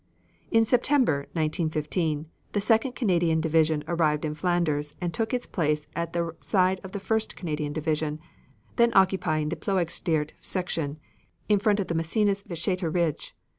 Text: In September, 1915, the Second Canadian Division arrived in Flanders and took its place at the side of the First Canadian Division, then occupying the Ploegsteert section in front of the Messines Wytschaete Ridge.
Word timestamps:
In 0.49 0.65
September, 0.65 1.27
1915, 1.33 2.25
the 2.53 2.59
Second 2.59 2.93
Canadian 2.93 3.39
Division 3.39 3.83
arrived 3.87 4.25
in 4.25 4.33
Flanders 4.33 4.95
and 4.99 5.13
took 5.13 5.31
its 5.31 5.45
place 5.45 5.87
at 5.95 6.13
the 6.13 6.35
side 6.41 6.81
of 6.83 6.93
the 6.93 6.99
First 6.99 7.35
Canadian 7.35 7.71
Division, 7.71 8.19
then 8.77 8.91
occupying 8.95 9.49
the 9.49 9.55
Ploegsteert 9.55 10.31
section 10.41 10.97
in 11.47 11.59
front 11.59 11.79
of 11.79 11.85
the 11.85 11.93
Messines 11.93 12.41
Wytschaete 12.49 12.81
Ridge. 12.91 13.35